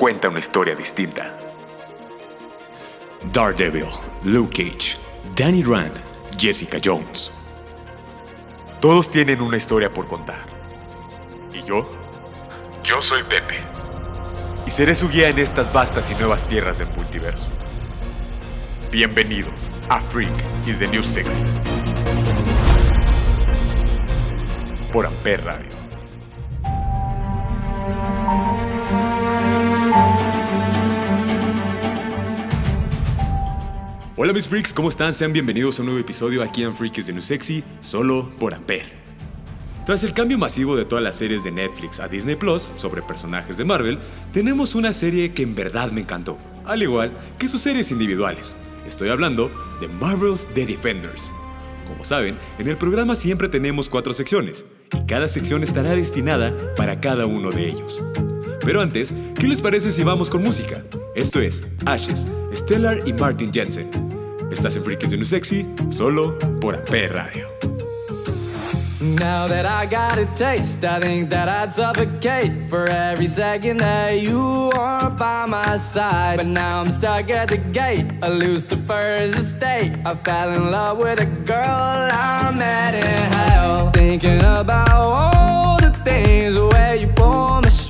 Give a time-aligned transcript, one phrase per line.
[0.00, 1.36] cuenta una historia distinta.
[3.34, 3.84] Daredevil,
[4.24, 4.96] Luke Cage,
[5.36, 5.92] Danny Rand,
[6.38, 7.30] Jessica Jones.
[8.80, 10.46] Todos tienen una historia por contar.
[11.52, 11.86] ¿Y yo?
[12.82, 13.56] Yo soy Pepe.
[14.66, 17.50] Y seré su guía en estas vastas y nuevas tierras del multiverso.
[18.90, 20.32] Bienvenidos a Freak
[20.66, 21.42] is the New Sexy.
[24.94, 25.69] Por Amper Radio.
[34.22, 35.14] Hola mis freaks, ¿cómo están?
[35.14, 38.52] Sean bienvenidos a un nuevo episodio aquí en Freak is the New Sexy, solo por
[38.52, 38.84] Ampere.
[39.86, 43.56] Tras el cambio masivo de todas las series de Netflix a Disney Plus sobre personajes
[43.56, 43.98] de Marvel,
[44.30, 48.54] tenemos una serie que en verdad me encantó, al igual que sus series individuales.
[48.86, 51.32] Estoy hablando de Marvel's The Defenders.
[51.88, 57.00] Como saben, en el programa siempre tenemos cuatro secciones, y cada sección estará destinada para
[57.00, 58.02] cada uno de ellos.
[58.64, 60.82] Pero antes, ¿qué les parece si vamos con música?
[61.14, 63.88] Esto es Ashes, Stellar y Martin Jensen.
[64.50, 67.48] Estás en Freakies solo por Ampere Radio.
[69.00, 74.20] Now that I got a taste, I think that I'd suffocate for every second that
[74.20, 76.36] you are by my side.
[76.36, 79.92] But now I'm stuck at the gate, a Lucifer's estate.
[80.04, 81.64] I fell in love with a girl
[82.12, 83.90] I met in hell.
[83.90, 87.08] Thinking about all the things where you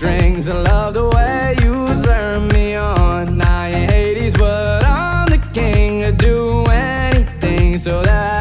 [0.01, 0.49] strings.
[0.49, 3.37] I love the way you turn me on.
[3.37, 6.05] Now in Hades, but I'm the king.
[6.07, 8.40] I'd do anything so that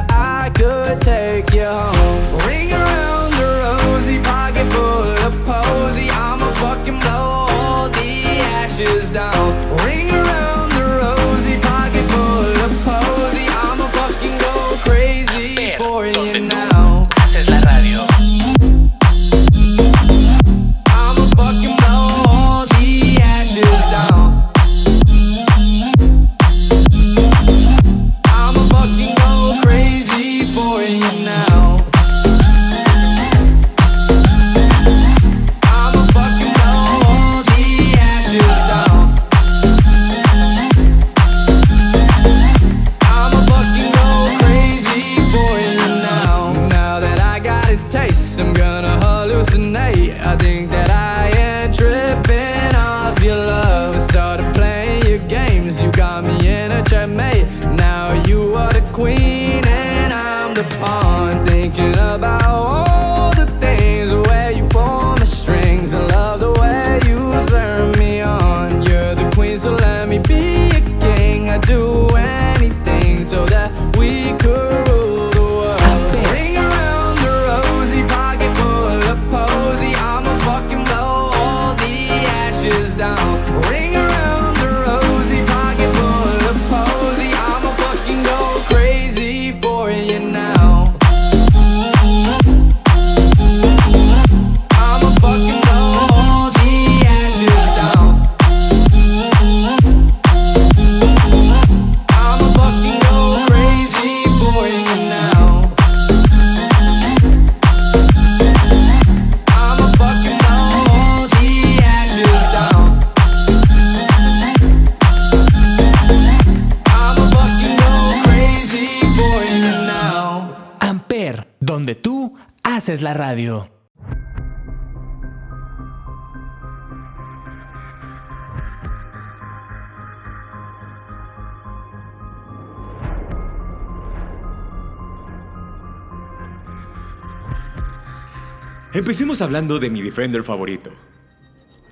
[138.92, 140.90] Empecemos hablando de mi Defender favorito,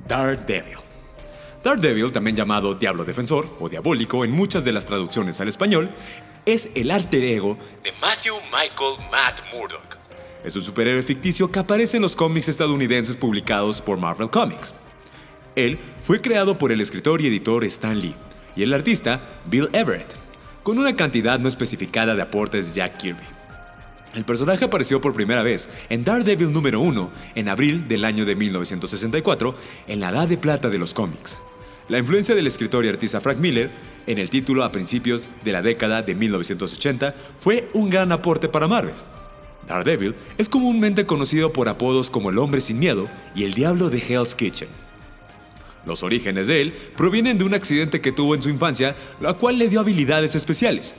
[0.08, 0.80] Daredevil.
[1.64, 5.92] Daredevil, también llamado Diablo Defensor o Diabólico en muchas de las traducciones al español,
[6.48, 9.98] es el alter ego de Matthew Michael Matt Murdock.
[10.44, 14.74] Es un superhéroe ficticio que aparece en los cómics estadounidenses publicados por Marvel Comics.
[15.56, 18.16] Él fue creado por el escritor y editor Stan Lee
[18.56, 20.16] y el artista Bill Everett,
[20.64, 23.37] con una cantidad no especificada de aportes de Jack Kirby.
[24.18, 28.36] El personaje apareció por primera vez en Daredevil número 1 en abril del año de
[28.36, 29.54] 1964,
[29.86, 31.38] en la edad de plata de los cómics.
[31.88, 33.70] La influencia del escritor y artista Frank Miller
[34.08, 38.68] en el título a principios de la década de 1980 fue un gran aporte para
[38.68, 38.96] Marvel.
[39.68, 44.00] Daredevil es comúnmente conocido por apodos como el hombre sin miedo y el diablo de
[44.00, 44.70] Hell's Kitchen.
[45.86, 49.60] Los orígenes de él provienen de un accidente que tuvo en su infancia, la cual
[49.60, 50.96] le dio habilidades especiales,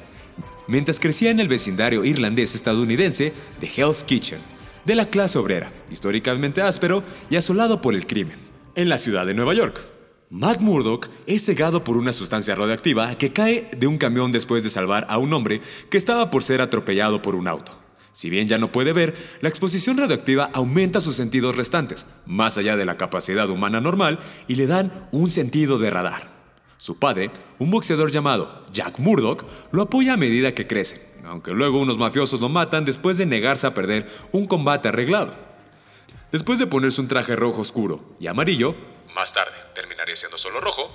[0.69, 4.39] mientras crecía en el vecindario irlandés estadounidense de Hell's Kitchen,
[4.85, 8.39] de la clase obrera, históricamente áspero y asolado por el crimen,
[8.77, 9.81] en la ciudad de Nueva York.
[10.31, 14.71] Matt Murdock es cegado por una sustancia radioactiva que cae de un camión después de
[14.71, 17.79] salvar a un hombre que estaba por ser atropellado por un auto.
[18.13, 22.77] Si bien ya no puede ver, la exposición radioactiva aumenta sus sentidos restantes, más allá
[22.77, 24.19] de la capacidad humana normal,
[24.49, 26.38] y le dan un sentido de radar.
[26.79, 31.81] Su padre, un boxeador llamado Jack Murdock, lo apoya a medida que crece, aunque luego
[31.81, 35.35] unos mafiosos lo matan después de negarse a perder un combate arreglado.
[36.31, 38.77] Después de ponerse un traje rojo oscuro y amarillo,
[39.13, 40.89] más tarde terminaría siendo solo rojo,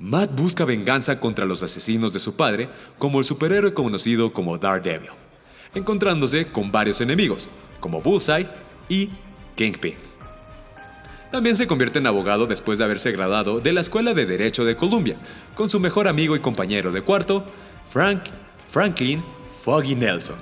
[0.00, 2.68] Matt busca venganza contra los asesinos de su padre
[2.98, 5.10] como el superhéroe conocido como Daredevil,
[5.72, 7.48] encontrándose con varios enemigos,
[7.78, 8.48] como Bullseye
[8.88, 9.10] y
[9.54, 10.11] Kingpin.
[11.32, 14.76] También se convierte en abogado después de haberse graduado de la Escuela de Derecho de
[14.76, 15.16] Columbia,
[15.54, 17.46] con su mejor amigo y compañero de cuarto,
[17.90, 18.24] Frank
[18.70, 19.24] Franklin
[19.64, 20.36] Foggy Nelson.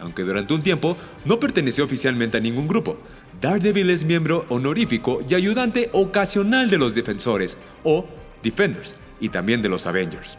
[0.00, 2.98] Aunque durante un tiempo no perteneció oficialmente a ningún grupo,
[3.40, 8.06] Daredevil es miembro honorífico y ayudante ocasional de los Defensores, o
[8.42, 10.36] Defenders, y también de los Avengers.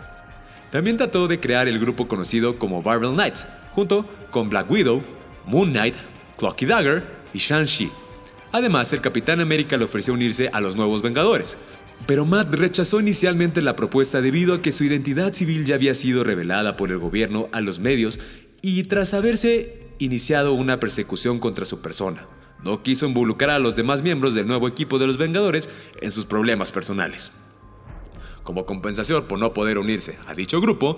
[0.72, 5.02] También trató de crear el grupo conocido como Marvel Knights, junto con Black Widow,
[5.48, 5.96] Moon Knight,
[6.38, 7.92] Clocky Dagger y Shang-Chi.
[8.52, 11.58] Además, el Capitán América le ofreció unirse a los nuevos Vengadores,
[12.08, 16.24] pero Matt rechazó inicialmente la propuesta debido a que su identidad civil ya había sido
[16.24, 18.20] revelada por el gobierno a los medios
[18.62, 22.26] y tras haberse iniciado una persecución contra su persona.
[22.64, 25.70] No quiso involucrar a los demás miembros del nuevo equipo de los Vengadores
[26.02, 27.32] en sus problemas personales.
[28.44, 30.98] Como compensación por no poder unirse a dicho grupo,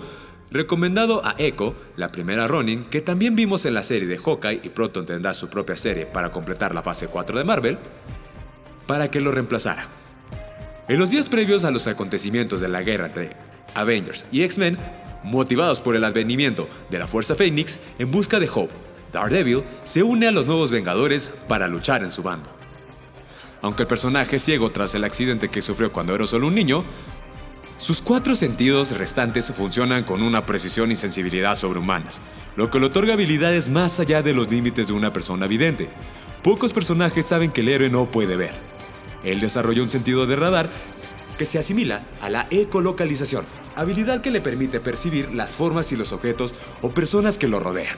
[0.52, 4.68] recomendado a Echo, la primera Ronin, que también vimos en la serie de Hawkeye y
[4.68, 7.78] pronto tendrá su propia serie para completar la fase 4 de Marvel,
[8.86, 9.88] para que lo reemplazara.
[10.88, 13.30] En los días previos a los acontecimientos de la guerra entre
[13.74, 14.78] Avengers y X-Men,
[15.22, 18.74] motivados por el advenimiento de la Fuerza Phoenix en busca de Hope,
[19.12, 22.50] Daredevil se une a los nuevos Vengadores para luchar en su bando.
[23.60, 26.84] Aunque el personaje ciego tras el accidente que sufrió cuando era solo un niño,
[27.82, 32.20] sus cuatro sentidos restantes funcionan con una precisión y sensibilidad sobrehumanas,
[32.54, 35.88] lo que le otorga habilidades más allá de los límites de una persona vidente.
[36.44, 38.54] Pocos personajes saben que el héroe no puede ver.
[39.24, 40.70] Él desarrolló un sentido de radar
[41.36, 43.44] que se asimila a la ecolocalización,
[43.74, 47.96] habilidad que le permite percibir las formas y los objetos o personas que lo rodean.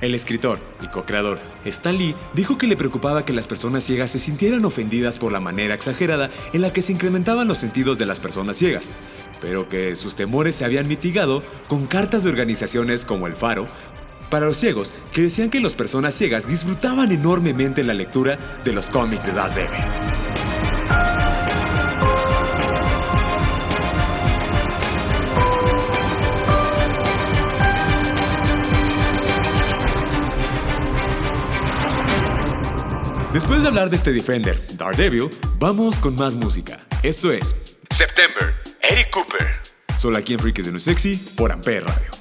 [0.00, 4.18] El escritor y co-creador Stan Lee dijo que le preocupaba que las personas ciegas se
[4.18, 8.20] sintieran ofendidas por la manera exagerada en la que se incrementaban los sentidos de las
[8.20, 8.90] personas ciegas,
[9.40, 13.66] pero que sus temores se habían mitigado con cartas de organizaciones como El Faro
[14.30, 18.90] para los ciegos que decían que las personas ciegas disfrutaban enormemente la lectura de los
[18.90, 20.27] cómics de Daredevil.
[33.38, 36.80] Después de hablar de este Defender, Daredevil, vamos con más música.
[37.04, 37.54] Esto es
[37.88, 39.60] September, Eric Cooper.
[39.96, 42.17] Solo aquí en Freaks de No Sexy por Ampere Radio.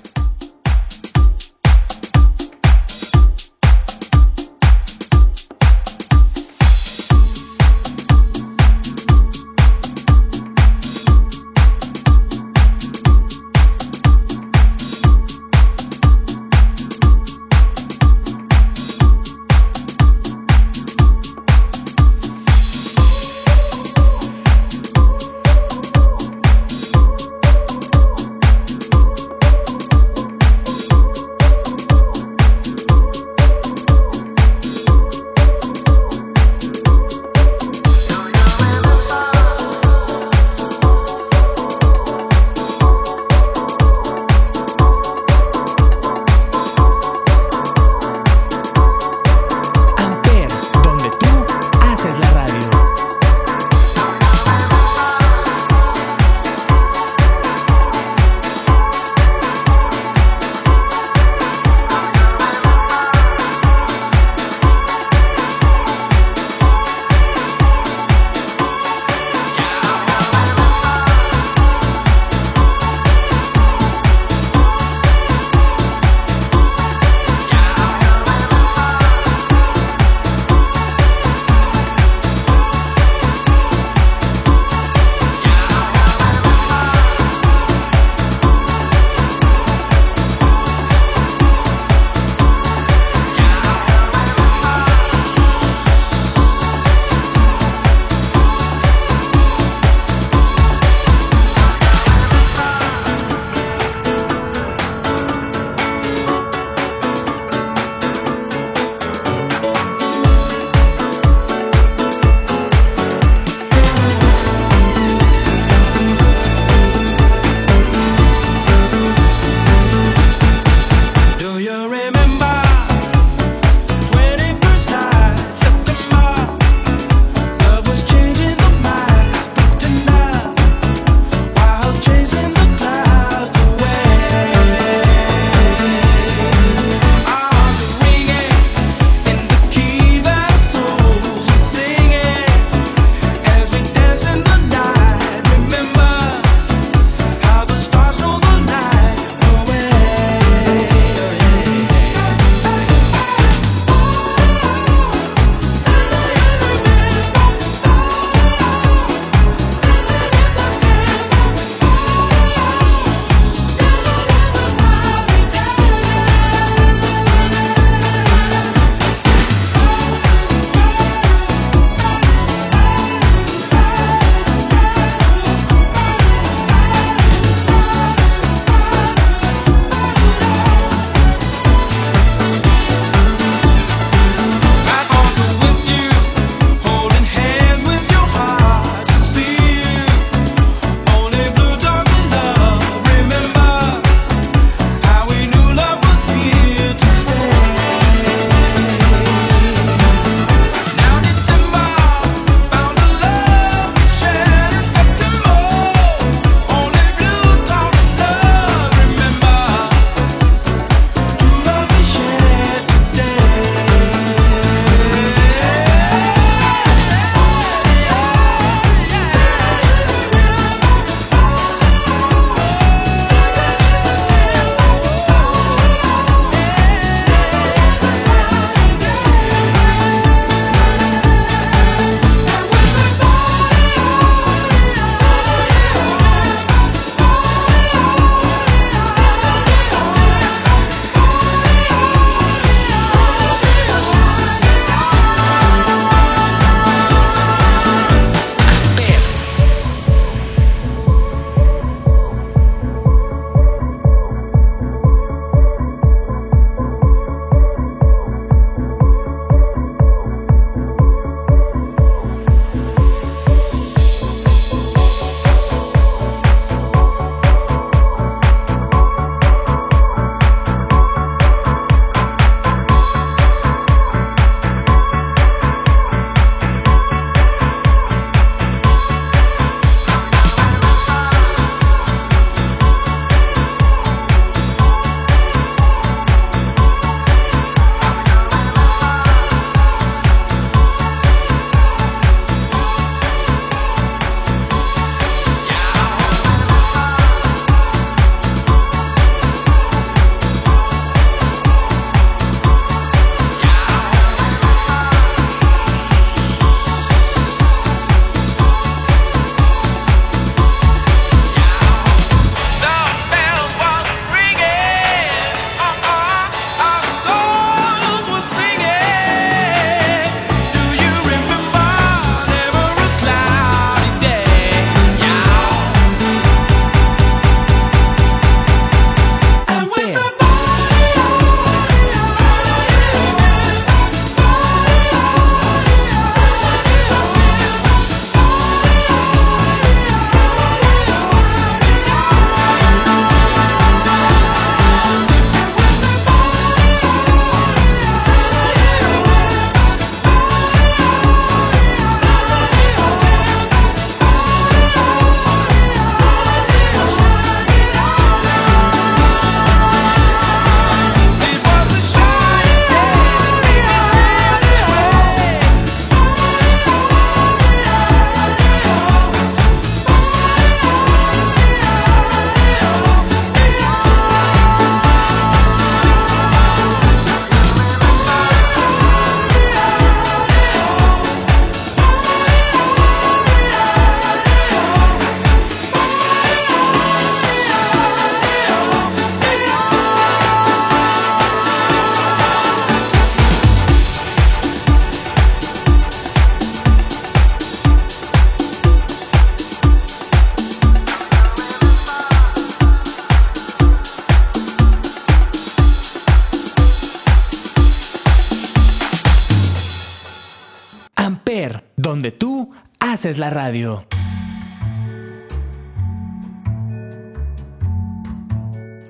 [412.18, 414.04] Donde tú haces la radio.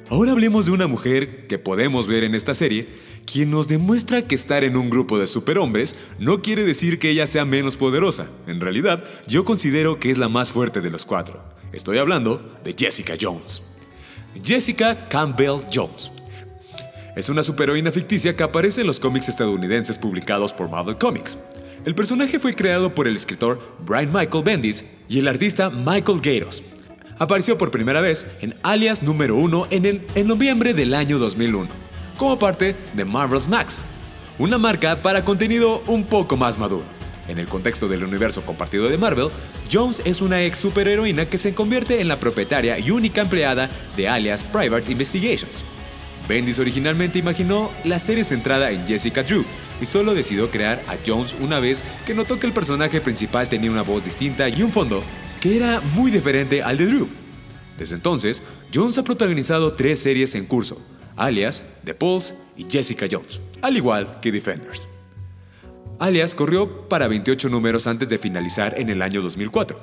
[0.09, 2.89] Ahora hablemos de una mujer que podemos ver en esta serie,
[3.25, 7.27] quien nos demuestra que estar en un grupo de superhombres no quiere decir que ella
[7.27, 8.27] sea menos poderosa.
[8.45, 11.41] En realidad, yo considero que es la más fuerte de los cuatro.
[11.71, 13.63] Estoy hablando de Jessica Jones.
[14.43, 16.11] Jessica Campbell Jones.
[17.15, 21.37] Es una superheroína ficticia que aparece en los cómics estadounidenses publicados por Marvel Comics.
[21.87, 26.61] El personaje fue creado por el escritor Brian Michael Bendis y el artista Michael Gaydos.
[27.17, 31.69] Apareció por primera vez en Alias número 1 en, el, en noviembre del año 2001,
[32.17, 33.79] como parte de Marvel's Max,
[34.37, 36.83] una marca para contenido un poco más maduro.
[37.29, 39.29] En el contexto del universo compartido de Marvel,
[39.71, 44.09] Jones es una ex superheroína que se convierte en la propietaria y única empleada de
[44.09, 45.63] Alias Private Investigations.
[46.27, 49.45] Bendis originalmente imaginó la serie centrada en Jessica Drew
[49.81, 53.71] y solo decidió crear a Jones una vez que notó que el personaje principal tenía
[53.71, 55.03] una voz distinta y un fondo
[55.39, 57.07] que era muy diferente al de Drew.
[57.77, 58.43] Desde entonces,
[58.73, 60.81] Jones ha protagonizado tres series en curso,
[61.15, 64.89] alias The Pulse y Jessica Jones, al igual que Defenders.
[65.99, 69.79] Alias corrió para 28 números antes de finalizar en el año 2004,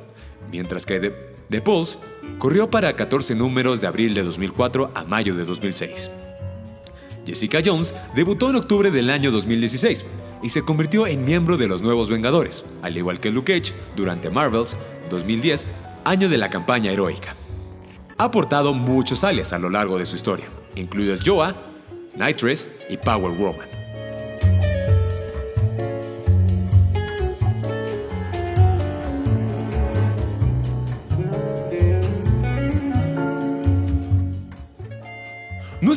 [0.50, 1.12] mientras que The,
[1.48, 1.98] The Pulse
[2.38, 6.10] corrió para 14 números de abril de 2004 a mayo de 2006.
[7.26, 10.04] Jessica Jones debutó en octubre del año 2016
[10.42, 14.30] y se convirtió en miembro de los Nuevos Vengadores, al igual que Luke Cage durante
[14.30, 14.76] Marvel's
[15.10, 15.66] 2010,
[16.04, 17.34] año de la campaña heroica.
[18.18, 21.56] Ha aportado muchos alias a lo largo de su historia, incluidos Joa,
[22.14, 23.83] Nitress y Power Woman.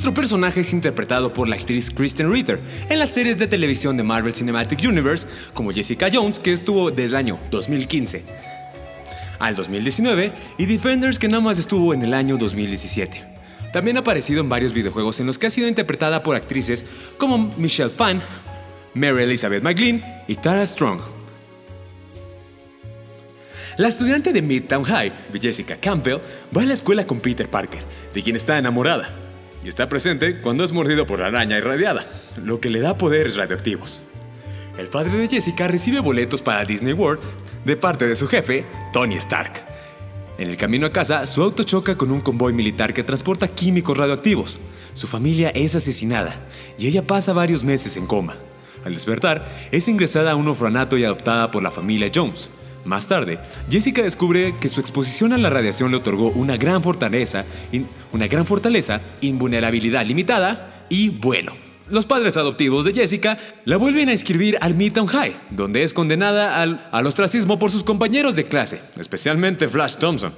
[0.08, 4.04] Nuestro personaje es interpretado por la actriz Kristen Ritter en las series de televisión de
[4.04, 8.24] Marvel Cinematic Universe, como Jessica Jones, que estuvo desde el año 2015
[9.38, 13.22] al 2019, y Defenders, que nada más estuvo en el año 2017.
[13.74, 16.86] También ha aparecido en varios videojuegos en los que ha sido interpretada por actrices
[17.18, 18.22] como Michelle Phan,
[18.94, 21.02] Mary Elizabeth McGlynn y Tara Strong.
[23.76, 26.22] La estudiante de Midtown High, Jessica Campbell,
[26.56, 27.82] va a la escuela con Peter Parker,
[28.14, 29.27] de quien está enamorada,
[29.68, 32.06] está presente cuando es mordido por la araña irradiada,
[32.44, 34.02] lo que le da poderes radioactivos.
[34.78, 37.22] El padre de Jessica recibe boletos para Disney World
[37.66, 39.64] de parte de su jefe, Tony Stark.
[40.38, 43.98] En el camino a casa, su auto choca con un convoy militar que transporta químicos
[43.98, 44.60] radioactivos.
[44.94, 46.36] Su familia es asesinada
[46.78, 48.38] y ella pasa varios meses en coma.
[48.86, 52.52] Al despertar, es ingresada a un orfanato y adoptada por la familia Jones.
[52.88, 57.44] Más tarde, Jessica descubre que su exposición a la radiación le otorgó una gran fortaleza,
[58.14, 61.54] una gran fortaleza, invulnerabilidad limitada y vuelo.
[61.90, 66.62] Los padres adoptivos de Jessica la vuelven a inscribir al Midtown High, donde es condenada
[66.62, 70.34] al, al ostracismo por sus compañeros de clase, especialmente Flash Thompson.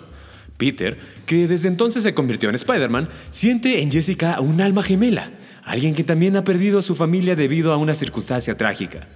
[0.58, 5.30] Peter, que desde entonces se convirtió en Spider-Man, siente en Jessica un alma gemela,
[5.64, 9.08] alguien que también ha perdido a su familia debido a una circunstancia trágica.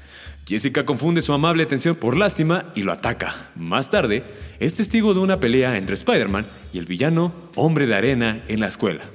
[0.46, 3.52] Jessica confunde su amable atención por lástima y lo ataca.
[3.56, 4.26] Más tarde,
[4.60, 8.68] es testigo de una pelea entre Spider-Man y el villano Hombre de Arena en la
[8.68, 9.06] escuela.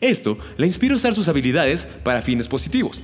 [0.00, 3.02] Esto le inspira a usar sus habilidades para fines positivos.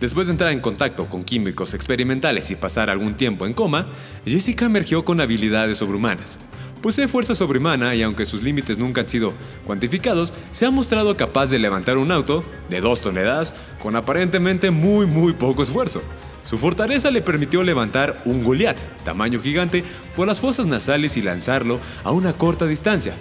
[0.00, 3.86] Después de entrar en contacto con químicos experimentales y pasar algún tiempo en coma,
[4.26, 6.38] Jessica emergió con habilidades sobrehumanas.
[6.82, 9.32] Posee fuerza sobrehumana y aunque sus límites nunca han sido
[9.64, 15.06] cuantificados, se ha mostrado capaz de levantar un auto de 2 toneladas con aparentemente muy
[15.06, 16.02] muy poco esfuerzo.
[16.46, 19.82] Su fortaleza le permitió levantar un Goliath, tamaño gigante,
[20.14, 23.14] por las fosas nasales y lanzarlo a una corta distancia.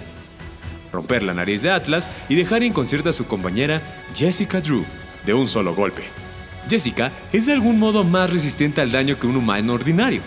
[0.94, 3.82] Romper la nariz de Atlas y dejar inconsciente a su compañera
[4.14, 4.86] Jessica Drew
[5.26, 6.04] de un solo golpe.
[6.70, 10.22] Jessica es de algún modo más resistente al daño que un humano ordinario.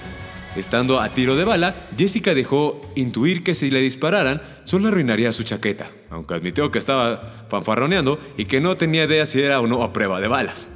[0.57, 5.45] Estando a tiro de bala, Jessica dejó intuir que si le dispararan, solo arruinaría su
[5.45, 9.85] chaqueta, aunque admitió que estaba fanfarroneando y que no tenía idea si era o no
[9.85, 10.67] a prueba de balas.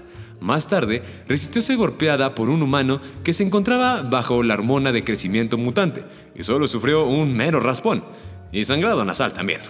[0.42, 5.04] Más tarde, resistió ser golpeada por un humano que se encontraba bajo la hormona de
[5.04, 6.02] crecimiento mutante
[6.34, 8.04] y solo sufrió un mero raspón,
[8.50, 9.60] y sangrado nasal también.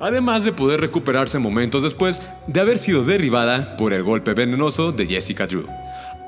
[0.00, 5.04] Además de poder recuperarse momentos después de haber sido derribada por el golpe venenoso de
[5.04, 5.66] Jessica Drew.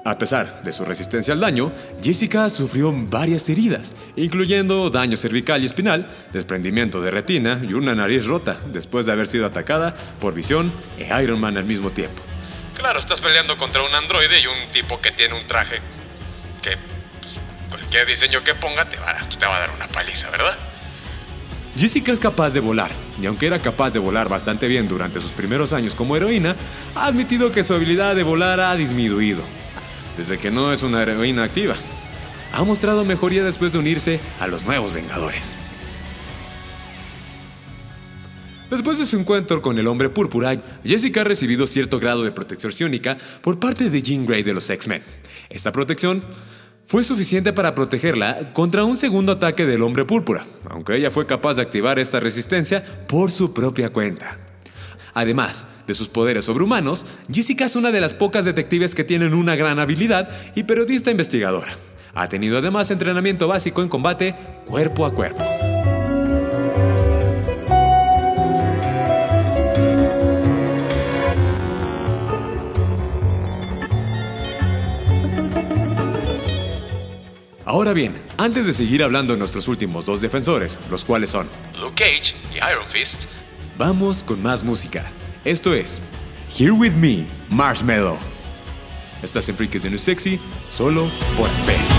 [0.04, 5.66] A pesar de su resistencia al daño, Jessica sufrió varias heridas, incluyendo daño cervical y
[5.66, 10.70] espinal, desprendimiento de retina y una nariz rota después de haber sido atacada por Visión
[10.98, 12.22] e Iron Man al mismo tiempo.
[12.83, 15.79] Claro, estás peleando contra un androide y un tipo que tiene un traje
[16.61, 16.77] que
[17.21, 17.37] pues,
[17.71, 20.59] cualquier diseño que ponga te va, te va a dar una paliza, ¿verdad?
[21.77, 22.90] Jessica es capaz de volar,
[23.21, 26.57] y aunque era capaz de volar bastante bien durante sus primeros años como heroína,
[26.97, 29.45] ha admitido que su habilidad de volar ha disminuido,
[30.16, 31.77] desde que no es una heroína activa.
[32.53, 35.55] ha mostrado mejoría después de unirse a los nuevos Vengadores.
[38.72, 42.72] Después de su encuentro con el hombre púrpura, Jessica ha recibido cierto grado de protección
[42.72, 45.02] psiónica por parte de Jean Grey de los X-Men.
[45.50, 46.22] Esta protección
[46.87, 51.52] fue suficiente para protegerla contra un segundo ataque del hombre púrpura, aunque ella fue capaz
[51.56, 54.38] de activar esta resistencia por su propia cuenta.
[55.12, 59.54] Además de sus poderes sobrehumanos, Jessica es una de las pocas detectives que tienen una
[59.54, 61.76] gran habilidad y periodista investigadora.
[62.14, 65.71] Ha tenido además entrenamiento básico en combate cuerpo a cuerpo.
[77.72, 81.48] Ahora bien, antes de seguir hablando de nuestros últimos dos defensores, los cuales son
[81.80, 83.22] Luke Cage y Iron Fist,
[83.78, 85.11] Vamos con más música.
[85.42, 85.98] Esto es
[86.54, 88.18] Here With Me, Marshmallow.
[89.22, 91.91] Estás en Freaks de New Sexy, solo por Amper.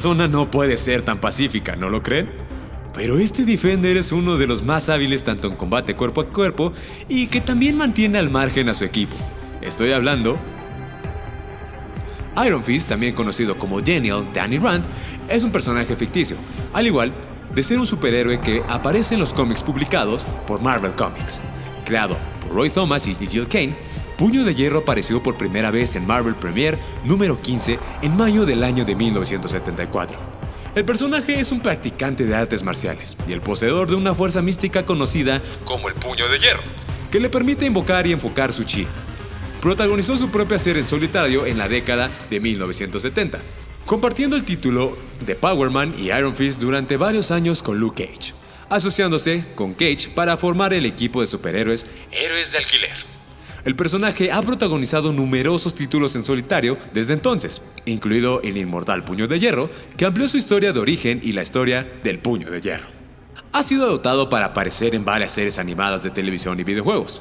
[0.00, 2.26] Persona no puede ser tan pacífica, ¿no lo creen?
[2.94, 6.72] Pero este Defender es uno de los más hábiles tanto en combate cuerpo a cuerpo
[7.06, 9.14] y que también mantiene al margen a su equipo.
[9.60, 10.38] Estoy hablando...
[12.46, 14.86] Iron Fist, también conocido como Genial Danny Rand,
[15.28, 16.38] es un personaje ficticio,
[16.72, 17.12] al igual
[17.54, 21.42] de ser un superhéroe que aparece en los cómics publicados por Marvel Comics.
[21.84, 23.76] Creado por Roy Thomas y Jill Kane,
[24.20, 28.62] Puño de Hierro apareció por primera vez en Marvel Premiere número 15 en mayo del
[28.64, 30.20] año de 1974.
[30.74, 34.84] El personaje es un practicante de artes marciales y el poseedor de una fuerza mística
[34.84, 36.60] conocida como el puño de hierro.
[37.10, 38.86] que le permite invocar y enfocar su chi.
[39.62, 43.40] Protagonizó su propia serie en solitario en la década de 1970,
[43.86, 48.34] compartiendo el título de Power Man y Iron Fist durante varios años con Luke Cage,
[48.68, 53.19] asociándose con Cage para formar el equipo de superhéroes Héroes de alquiler.
[53.64, 59.38] El personaje ha protagonizado numerosos títulos en solitario desde entonces, incluido el inmortal Puño de
[59.38, 62.88] Hierro, que amplió su historia de origen y la historia del Puño de Hierro.
[63.52, 67.20] Ha sido adoptado para aparecer en varias series animadas de televisión y videojuegos.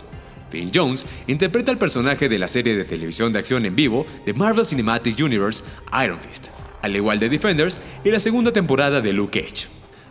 [0.50, 4.34] Finn Jones interpreta al personaje de la serie de televisión de acción en vivo de
[4.34, 5.64] Marvel Cinematic Universe
[6.04, 6.48] Iron Fist,
[6.82, 9.68] al igual de Defenders y la segunda temporada de Luke Cage.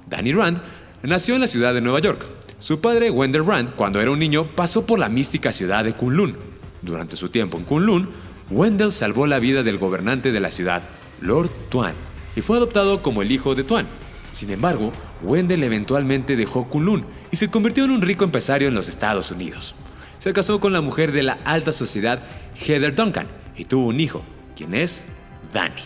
[0.07, 0.61] Danny Rand
[1.03, 2.38] nació en la ciudad de Nueva York.
[2.61, 6.37] Su padre, Wendell Rand, cuando era un niño, pasó por la mística ciudad de Kunlun.
[6.83, 8.11] Durante su tiempo en Kunlun,
[8.51, 10.83] Wendell salvó la vida del gobernante de la ciudad,
[11.21, 11.95] Lord Tuan,
[12.35, 13.87] y fue adoptado como el hijo de Tuan.
[14.33, 14.93] Sin embargo,
[15.23, 19.77] Wendell eventualmente dejó Kunlun y se convirtió en un rico empresario en los Estados Unidos.
[20.19, 22.21] Se casó con la mujer de la alta sociedad
[22.57, 24.25] Heather Duncan y tuvo un hijo,
[24.57, 25.05] quien es
[25.53, 25.83] Danny.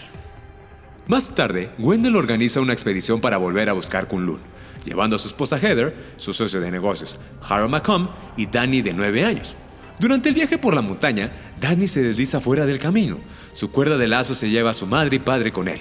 [1.07, 4.41] Más tarde, Wendell organiza una expedición para volver a buscar Kunlun,
[4.85, 7.19] llevando a su esposa Heather, su socio de negocios
[7.49, 9.57] Harold McComb y Danny de 9 años.
[9.99, 13.21] Durante el viaje por la montaña, Danny se desliza fuera del camino.
[13.53, 15.81] Su cuerda de lazo se lleva a su madre y padre con él.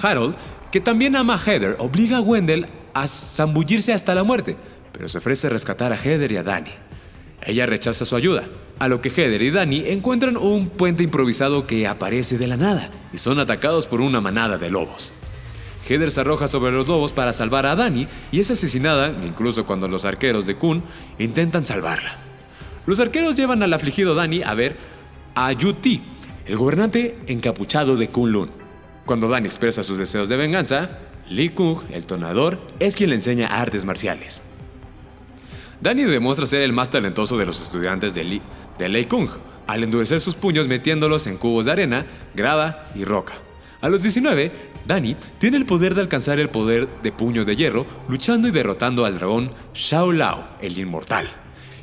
[0.00, 0.36] Harold,
[0.70, 4.56] que también ama a Heather, obliga a Wendell a zambullirse hasta la muerte,
[4.92, 6.70] pero se ofrece a rescatar a Heather y a Danny.
[7.44, 8.44] Ella rechaza su ayuda,
[8.78, 12.90] a lo que Heather y Danny encuentran un puente improvisado que aparece de la nada
[13.12, 15.12] y son atacados por una manada de lobos.
[15.92, 19.88] Heather se arroja sobre los lobos para salvar a Danny y es asesinada, incluso cuando
[19.88, 20.82] los arqueros de Kun
[21.18, 22.16] intentan salvarla.
[22.86, 24.76] Los arqueros llevan al afligido Danny a ver
[25.34, 26.02] a Yu Ti,
[26.46, 28.50] el gobernante encapuchado de Kunlun.
[29.06, 33.46] Cuando Danny expresa sus deseos de venganza, Lee Kung, el tonador, es quien le enseña
[33.46, 34.40] artes marciales.
[35.80, 38.42] Danny demuestra ser el más talentoso de los estudiantes de Lee,
[38.78, 39.28] de Lei Kung,
[39.66, 43.34] al endurecer sus puños metiéndolos en cubos de arena, grava y roca.
[43.82, 44.52] A los 19,
[44.86, 49.04] Danny tiene el poder de alcanzar el poder de puño de hierro, luchando y derrotando
[49.04, 51.28] al dragón Shao Lao, el inmortal,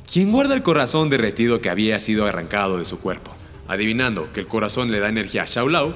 [0.09, 3.35] quien guarda el corazón derretido que había sido arrancado de su cuerpo.
[3.67, 5.93] Adivinando que el corazón le da energía a Shao Lao,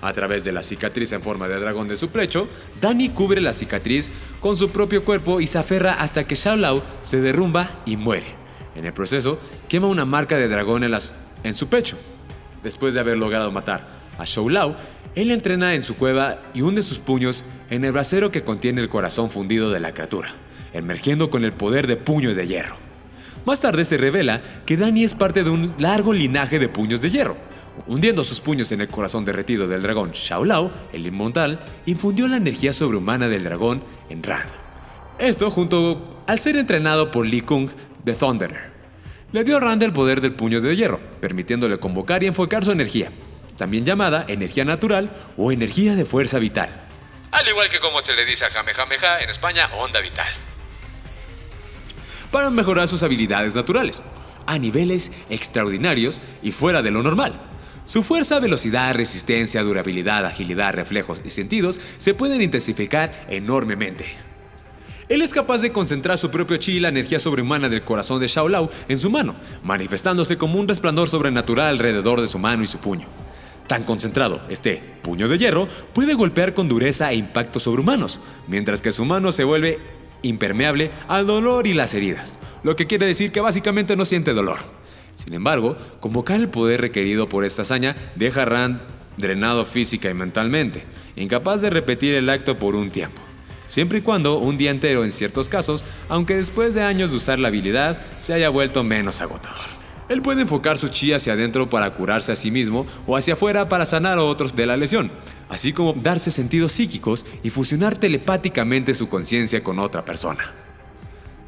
[0.00, 2.48] a través de la cicatriz en forma de dragón de su pecho,
[2.80, 4.10] Danny cubre la cicatriz
[4.40, 8.36] con su propio cuerpo y se aferra hasta que Shao Lao se derrumba y muere.
[8.74, 9.38] En el proceso,
[9.68, 10.96] quema una marca de dragón en,
[11.44, 11.98] en su pecho.
[12.64, 14.76] Después de haber logrado matar a Shao Lao,
[15.14, 18.88] él entrena en su cueva y hunde sus puños en el brasero que contiene el
[18.88, 20.34] corazón fundido de la criatura,
[20.72, 22.76] emergiendo con el poder de puños de hierro.
[23.44, 27.10] Más tarde se revela que Danny es parte de un largo linaje de puños de
[27.10, 27.36] hierro.
[27.86, 32.36] Hundiendo sus puños en el corazón derretido del dragón Shao Lao, el inmortal, infundió la
[32.36, 34.48] energía sobrehumana del dragón en Rand.
[35.18, 37.70] Esto junto al ser entrenado por Lee Kung
[38.04, 38.72] de Thunderer.
[39.32, 42.70] Le dio a Rand el poder del puño de hierro, permitiéndole convocar y enfocar su
[42.70, 43.10] energía,
[43.56, 46.70] también llamada energía natural o energía de fuerza vital.
[47.30, 50.32] Al igual que como se le dice a Jamejameja en España, onda vital.
[52.30, 54.02] para mejorar sus habilidades naturales,
[54.46, 57.38] a niveles extraordinarios y fuera de lo normal.
[57.84, 64.06] Su fuerza, velocidad, resistencia, durabilidad, agilidad, reflejos y sentidos se pueden intensificar enormemente.
[65.08, 68.28] Él es capaz de concentrar su propio chi y la energía sobrehumana del corazón de
[68.28, 72.66] Shao Lao en su mano, manifestándose como un resplandor sobrenatural alrededor de su mano y
[72.66, 73.08] su puño.
[73.66, 78.92] Tan concentrado, este puño de hierro puede golpear con dureza e impactos sobrehumanos, mientras que
[78.92, 79.78] su mano se vuelve
[80.22, 84.58] impermeable al dolor y las heridas, lo que quiere decir que básicamente no siente dolor.
[85.16, 88.80] Sin embargo, convocar el poder requerido por esta hazaña deja a Rand
[89.16, 90.84] drenado física y mentalmente,
[91.16, 93.20] incapaz de repetir el acto por un tiempo.
[93.66, 97.38] Siempre y cuando un día entero en ciertos casos, aunque después de años de usar
[97.38, 99.81] la habilidad se haya vuelto menos agotador.
[100.12, 103.70] Él puede enfocar su chi hacia adentro para curarse a sí mismo o hacia afuera
[103.70, 105.10] para sanar a otros de la lesión,
[105.48, 110.52] así como darse sentidos psíquicos y fusionar telepáticamente su conciencia con otra persona.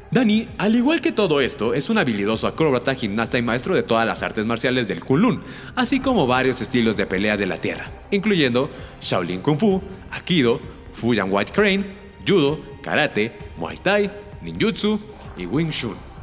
[0.09, 4.07] Danny, al igual que todo esto, es un habilidoso acróbata, gimnasta y maestro de todas
[4.07, 5.43] las artes marciales del Kunlun,
[5.75, 10.59] así como varios estilos de pelea de la tierra, incluyendo Shaolin Kung Fu, Aikido,
[10.91, 11.85] Fujian White Crane,
[12.27, 14.99] Judo, Karate, Muay Thai, Ninjutsu
[15.37, 16.14] y Wing Chun.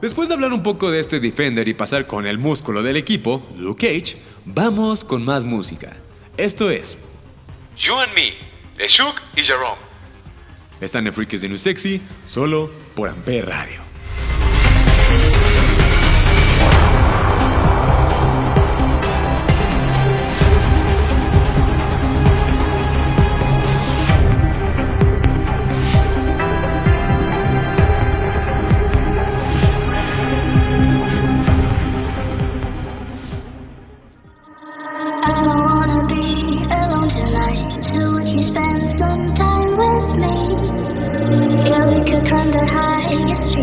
[0.00, 3.46] Después de hablar un poco de este Defender y pasar con el músculo del equipo,
[3.56, 5.96] Luke Cage, vamos con más música.
[6.36, 6.98] Esto es,
[7.78, 8.34] You and Me,
[8.76, 9.80] de Shook y Jerome.
[10.80, 13.85] están en Freaks de New Sexy, solo por Ampere Radio.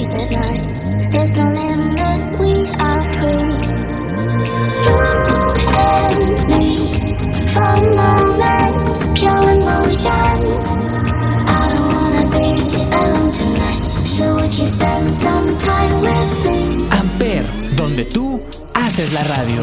[0.04, 3.54] There's no limit, we are free.
[5.80, 6.66] And me
[7.48, 8.74] for a moment,
[9.18, 10.74] pure emotion.
[16.92, 17.46] Amper,
[17.78, 18.42] donde tú
[18.76, 19.62] haces la radio.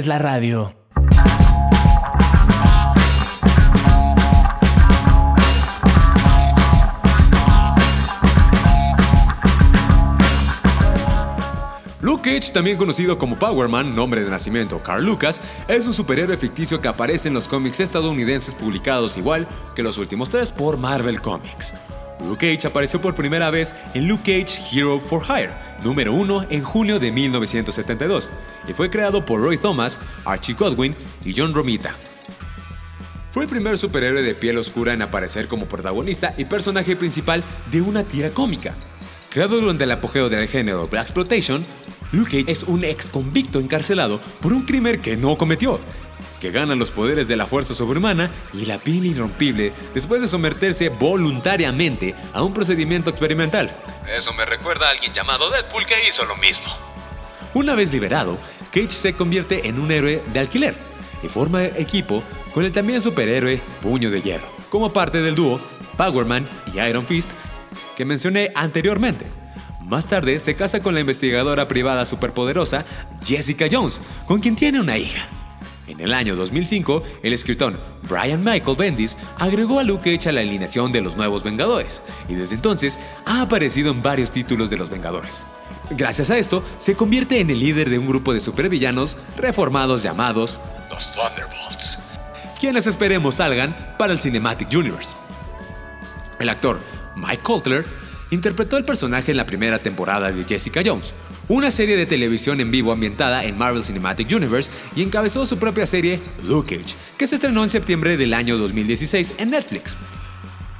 [0.00, 0.74] Haces la radio.
[12.00, 16.36] Luke Cage, también conocido como Power Man, nombre de nacimiento Carl Lucas, es un superhéroe
[16.36, 21.20] ficticio que aparece en los cómics estadounidenses publicados igual que los últimos tres por Marvel
[21.20, 21.74] Comics.
[22.24, 25.52] Luke Cage apareció por primera vez en Luke Cage Hero for Hire,
[25.82, 28.30] número 1 en junio de 1972,
[28.68, 31.94] y fue creado por Roy Thomas, Archie Godwin y John Romita.
[33.30, 37.80] Fue el primer superhéroe de piel oscura en aparecer como protagonista y personaje principal de
[37.80, 38.74] una tira cómica.
[39.30, 41.64] Creado durante el apogeo del género Black Exploitation,
[42.12, 45.78] Luke Cage es un ex convicto encarcelado por un crimen que no cometió,
[46.40, 50.88] que gana los poderes de la fuerza sobrehumana y la piel irrompible después de someterse
[50.88, 53.74] voluntariamente a un procedimiento experimental.
[54.08, 56.66] Eso me recuerda a alguien llamado Deadpool que hizo lo mismo.
[57.54, 58.38] Una vez liberado,
[58.72, 60.74] Cage se convierte en un héroe de alquiler
[61.22, 65.60] y forma equipo con el también superhéroe Puño de Hierro, como parte del dúo
[65.96, 67.32] Power Man y Iron Fist
[67.96, 69.26] que mencioné anteriormente.
[69.82, 72.84] Más tarde se casa con la investigadora privada superpoderosa
[73.24, 75.28] Jessica Jones, con quien tiene una hija.
[75.90, 77.76] En el año 2005, el escritor
[78.08, 82.34] Brian Michael Bendis agregó a Luke Cage a la alineación de los nuevos Vengadores, y
[82.34, 85.42] desde entonces ha aparecido en varios títulos de los Vengadores.
[85.90, 90.60] Gracias a esto, se convierte en el líder de un grupo de supervillanos reformados llamados
[90.90, 91.98] Los Thunderbolts.
[92.60, 95.16] quienes esperemos salgan para el Cinematic Universe.
[96.38, 96.80] El actor
[97.16, 97.84] Mike Coulter
[98.30, 101.14] interpretó el personaje en la primera temporada de Jessica Jones,
[101.50, 105.84] una serie de televisión en vivo ambientada en Marvel Cinematic Universe y encabezó su propia
[105.84, 109.96] serie Luke Cage, que se estrenó en septiembre del año 2016 en Netflix.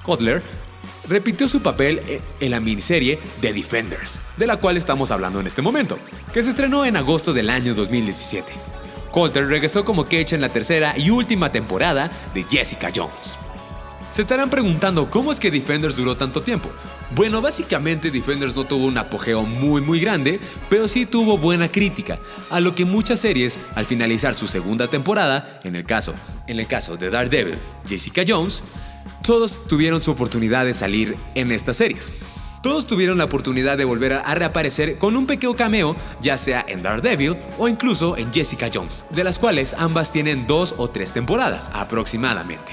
[0.04, 0.44] Coulter
[1.08, 5.48] repitió su papel e- en la miniserie The Defenders, de la cual estamos hablando en
[5.48, 5.98] este momento,
[6.32, 8.52] que se estrenó en agosto del año 2017.
[9.10, 13.36] Coulter regresó como Cage en la tercera y última temporada de Jessica Jones.
[14.10, 16.68] Se estarán preguntando cómo es que Defenders duró tanto tiempo.
[17.14, 22.18] Bueno, básicamente Defenders no tuvo un apogeo muy muy grande, pero sí tuvo buena crítica,
[22.50, 26.14] a lo que muchas series, al finalizar su segunda temporada, en el caso,
[26.48, 28.64] en el caso de Daredevil, Jessica Jones,
[29.24, 32.10] todos tuvieron su oportunidad de salir en estas series.
[32.64, 36.82] Todos tuvieron la oportunidad de volver a reaparecer con un pequeño cameo, ya sea en
[36.82, 41.70] Daredevil o incluso en Jessica Jones, de las cuales ambas tienen dos o tres temporadas
[41.72, 42.72] aproximadamente.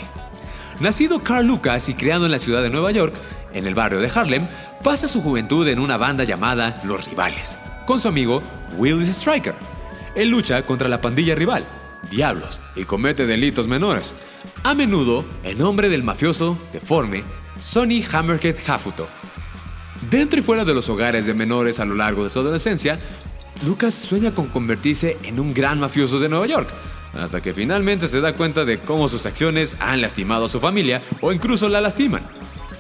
[0.80, 3.16] Nacido Carl Lucas y criado en la ciudad de Nueva York,
[3.52, 4.46] en el barrio de Harlem,
[4.84, 7.58] pasa su juventud en una banda llamada Los Rivales,
[7.88, 8.44] con su amigo
[8.78, 9.56] Willis Striker.
[10.16, 11.66] Él lucha contra la pandilla rival,
[12.12, 14.14] Diablos, y comete delitos menores,
[14.64, 17.24] a menudo en nombre del mafioso, deforme,
[17.60, 19.08] Sonny Hammerhead Hafuto.
[20.12, 23.00] Dentro y fuera de los hogares de menores a lo largo de su adolescencia,
[23.66, 26.70] Lucas sueña con convertirse en un gran mafioso de Nueva York,
[27.18, 31.02] hasta que finalmente se da cuenta de cómo sus acciones han lastimado a su familia
[31.22, 32.28] o incluso la lastiman.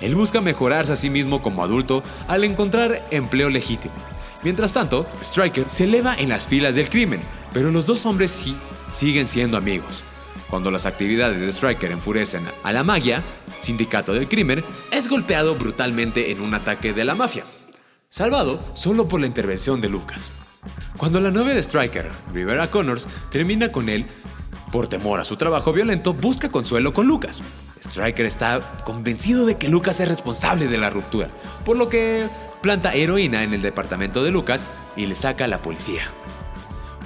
[0.02, 3.96] Él busca mejorarse a sí mismo como adulto al encontrar empleo legítimo.
[4.44, 7.22] Mientras tanto, Striker se eleva en las filas del crimen,
[7.54, 8.56] pero los dos hombres sí
[8.88, 10.04] siguen siendo amigos.
[10.50, 13.24] Cuando las actividades de Striker enfurecen a la magia,
[13.60, 17.44] sindicato del crimen, es golpeado brutalmente en un ataque de la mafia,
[18.10, 20.32] salvado solo por la intervención de Lucas.
[20.96, 24.06] Cuando la novia de Striker, Rivera Connors, termina con él,
[24.72, 27.42] por temor a su trabajo violento, busca consuelo con Lucas.
[27.82, 31.30] Striker está convencido de que Lucas es responsable de la ruptura,
[31.64, 32.28] por lo que
[32.62, 36.02] planta heroína en el departamento de Lucas y le saca a la policía.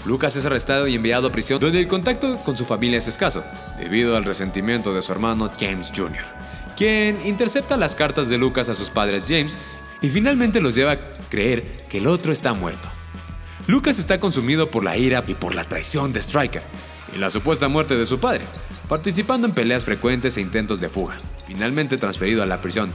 [0.05, 3.43] Lucas es arrestado y enviado a prisión donde el contacto con su familia es escaso,
[3.78, 6.24] debido al resentimiento de su hermano James Jr.,
[6.76, 9.57] quien intercepta las cartas de Lucas a sus padres James
[10.01, 10.99] y finalmente los lleva a
[11.30, 12.89] creer que el otro está muerto.
[13.68, 16.64] Lucas está consumido por la ira y por la traición de Striker
[17.14, 18.45] y la supuesta muerte de su padre,
[18.88, 21.20] participando en peleas frecuentes e intentos de fuga.
[21.47, 22.91] Finalmente transferido a la prisión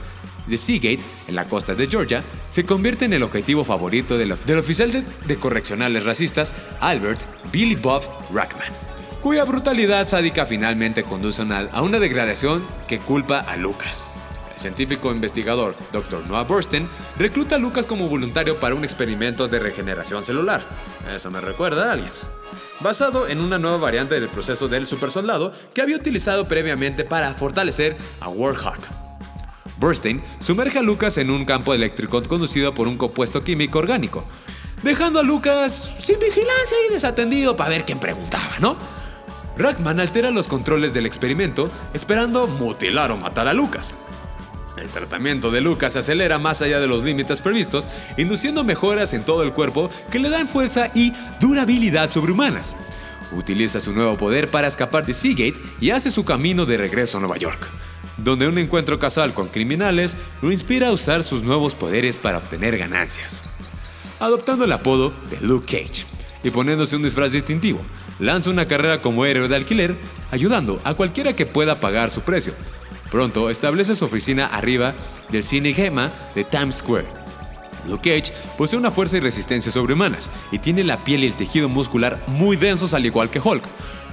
[0.46, 5.04] de Seagate, en la costa de Georgia, se convierte en el objetivo favorito del, oficial
[5.26, 7.20] de, correccionales racistas Albert
[7.52, 8.02] Billy Bob
[8.32, 8.72] Rackman,
[9.22, 14.06] cuya brutalidad sádica finalmente conduce a una degradación que culpa a Lucas.
[14.56, 16.26] El científico investigador Dr.
[16.26, 16.88] Noah Bursten
[17.18, 20.62] recluta a Lucas como voluntario para un experimento de regeneración celular.
[21.14, 22.10] Eso me recuerda a alguien.
[22.80, 27.98] Basado en una nueva variante del proceso del supersoldado que había utilizado previamente para fortalecer
[28.20, 28.80] a Warhawk.
[29.76, 34.24] Burstein sumerge a Lucas en un campo eléctrico conducido por un compuesto químico orgánico,
[34.82, 38.78] dejando a Lucas sin vigilancia y desatendido para ver quién preguntaba, ¿no?
[39.58, 43.94] Rackman altera los controles del experimento esperando mutilar o matar a Lucas.
[44.76, 49.24] El tratamiento de Lucas se acelera más allá de los límites previstos, induciendo mejoras en
[49.24, 52.76] todo el cuerpo que le dan fuerza y durabilidad sobrehumanas.
[53.32, 57.20] Utiliza su nuevo poder para escapar de Seagate y hace su camino de regreso a
[57.20, 57.68] Nueva York,
[58.18, 62.76] donde un encuentro casual con criminales lo inspira a usar sus nuevos poderes para obtener
[62.76, 63.42] ganancias.
[64.20, 66.04] Adoptando el apodo de Luke Cage
[66.42, 67.80] y poniéndose un disfraz distintivo,
[68.18, 69.96] lanza una carrera como héroe de alquiler,
[70.30, 72.54] ayudando a cualquiera que pueda pagar su precio.
[73.10, 74.94] Pronto establece su oficina arriba
[75.30, 77.06] del Cine Gema de Times Square.
[77.86, 81.68] Luke Cage posee una fuerza y resistencia sobrehumanas y tiene la piel y el tejido
[81.68, 83.64] muscular muy densos al igual que Hulk,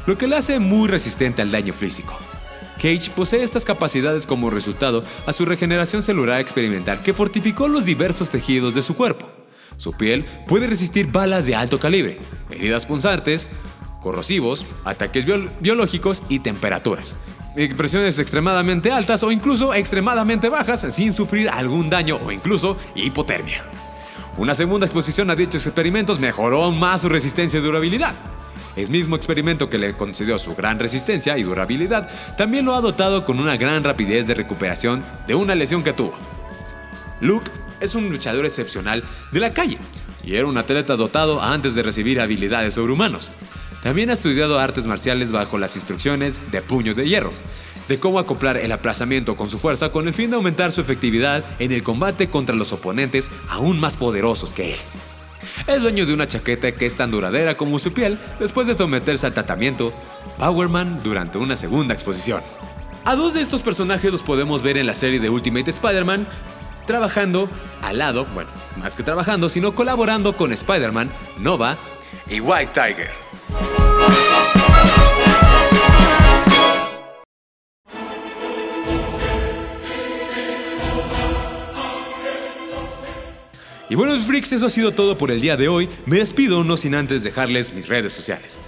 [0.06, 2.18] lo que le hace muy resistente al daño físico.
[2.76, 8.30] Cage posee estas capacidades como resultado a su regeneración celular experimental que fortificó los diversos
[8.30, 9.32] tejidos de su cuerpo.
[9.78, 12.20] Su piel puede resistir balas de alto calibre,
[12.52, 13.48] heridas punzantes,
[14.04, 17.16] corrosivos, ataques biol- biológicos y temperaturas.
[17.78, 23.64] Presiones extremadamente altas o incluso extremadamente bajas sin sufrir algún daño o incluso hipotermia.
[24.38, 28.16] Una segunda exposición a dichos experimentos mejoró aún más su resistencia y durabilidad.
[28.76, 33.24] El mismo experimento que le concedió su gran resistencia y durabilidad también lo ha dotado
[33.24, 36.16] con una gran rapidez de recuperación de una lesión que tuvo.
[37.22, 39.78] Luke es un luchador excepcional de la calle
[40.24, 43.32] y era un atleta dotado antes de recibir habilidades sobrehumanos.
[43.84, 47.34] También ha estudiado artes marciales bajo las instrucciones de Puño de Hierro,
[47.90, 51.44] de cómo acoplar el aplazamiento con su fuerza con el fin de aumentar su efectividad
[51.60, 54.80] en el combate contra los oponentes aún más poderosos que él.
[55.68, 59.28] Es dueño de una chaqueta que es tan duradera como su piel después de someterse
[59.28, 59.92] al tratamiento
[60.40, 62.42] Powerman durante una segunda exposición.
[63.04, 66.26] A dos de estos personajes los podemos ver en la serie de Ultimate Spider-Man,
[66.88, 67.50] trabajando
[67.82, 71.76] al lado, bueno, más que trabajando, sino colaborando con Spider-Man, Nova
[72.30, 73.33] y White Tiger.
[83.94, 85.88] Y bueno, freaks, eso ha sido todo por el día de hoy.
[86.08, 88.60] Me despido no sin antes dejarles mis redes sociales.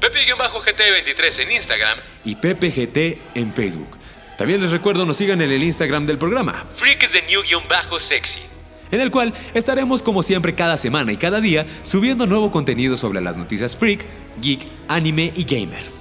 [0.00, 3.98] Pepe-GT23 en Instagram, Y PPGT en Facebook.
[4.38, 8.49] También les recuerdo nos sigan en el Instagram del programa, Freaks de New-Sexy.
[8.90, 13.20] En el cual estaremos como siempre cada semana y cada día subiendo nuevo contenido sobre
[13.20, 14.06] las noticias freak,
[14.40, 16.00] geek, anime y gamer.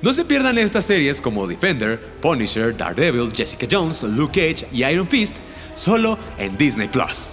[0.00, 5.08] No se pierdan estas series como Defender, Punisher, Daredevil, Jessica Jones, Luke Cage y Iron
[5.08, 5.36] Fist
[5.74, 7.28] solo en Disney Plus.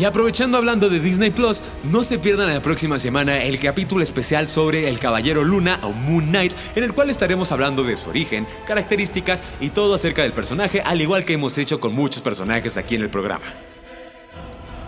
[0.00, 4.48] Y aprovechando hablando de Disney Plus, no se pierdan la próxima semana el capítulo especial
[4.48, 8.46] sobre el Caballero Luna o Moon Knight, en el cual estaremos hablando de su origen,
[8.66, 12.94] características y todo acerca del personaje, al igual que hemos hecho con muchos personajes aquí
[12.94, 13.44] en el programa.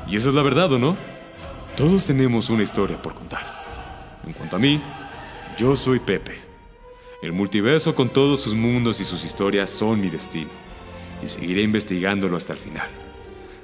[0.08, 0.96] Y eso es la verdad, ¿o no?
[1.76, 4.22] Todos tenemos una historia por contar.
[4.26, 4.80] En cuanto a mí,
[5.58, 6.40] yo soy Pepe.
[7.22, 10.50] El multiverso con todos sus mundos y sus historias son mi destino.
[11.22, 13.01] Y seguiré investigándolo hasta el final.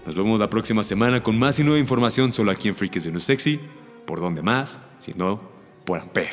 [0.09, 3.13] Nos vemos la próxima semana con más y nueva información solo aquí en Freaks de
[3.13, 3.61] No Sexy.
[4.07, 5.39] Por donde más, si no,
[5.85, 6.31] por Amper.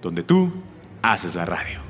[0.00, 0.50] Donde tú
[1.02, 1.89] haces la radio.